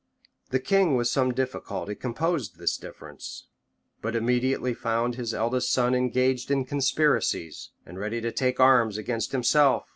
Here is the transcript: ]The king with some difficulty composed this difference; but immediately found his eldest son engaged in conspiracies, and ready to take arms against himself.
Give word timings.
]The 0.49 0.59
king 0.59 0.95
with 0.95 1.07
some 1.09 1.31
difficulty 1.31 1.93
composed 1.93 2.57
this 2.57 2.75
difference; 2.75 3.45
but 4.01 4.15
immediately 4.15 4.73
found 4.73 5.13
his 5.13 5.31
eldest 5.31 5.71
son 5.71 5.93
engaged 5.93 6.49
in 6.49 6.65
conspiracies, 6.65 7.69
and 7.85 7.99
ready 7.99 8.19
to 8.21 8.31
take 8.31 8.59
arms 8.59 8.97
against 8.97 9.31
himself. 9.31 9.83